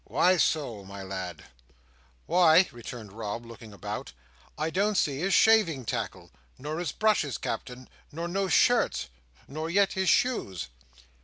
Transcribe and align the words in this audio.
"Why 0.05 0.37
so, 0.37 0.83
my 0.83 1.03
lad?" 1.03 1.43
"Why," 2.25 2.67
returned 2.71 3.11
Rob, 3.13 3.45
looking 3.45 3.71
about, 3.71 4.13
"I 4.57 4.71
don't 4.71 4.95
see 4.97 5.19
his 5.19 5.35
shaving 5.35 5.85
tackle. 5.85 6.31
Nor 6.57 6.79
his 6.79 6.91
brushes, 6.91 7.37
Captain. 7.37 7.87
Nor 8.11 8.27
no 8.27 8.47
shirts. 8.47 9.09
Nor 9.47 9.69
yet 9.69 9.93
his 9.93 10.09
shoes." 10.09 10.69